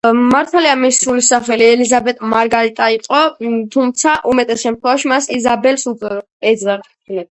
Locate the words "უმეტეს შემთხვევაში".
4.33-5.13